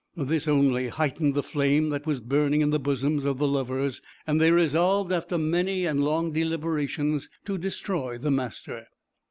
This 0.17 0.47
only 0.47 0.87
heightened 0.87 1.35
the 1.35 1.43
flame 1.43 1.89
that 1.89 2.07
was 2.07 2.19
burning 2.21 2.61
in 2.61 2.71
the 2.71 2.79
bosoms 2.79 3.23
of 3.23 3.37
the 3.37 3.45
lovers; 3.47 4.01
and 4.25 4.41
they 4.41 4.49
resolved, 4.49 5.11
after 5.11 5.37
many 5.37 5.85
and 5.85 6.03
long 6.03 6.31
deliberations, 6.31 7.29
to 7.45 7.59
destroy 7.59 8.17
the 8.17 8.31
master. 8.31 8.87